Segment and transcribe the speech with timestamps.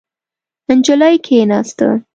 [0.75, 1.89] نجلۍ کېناسته.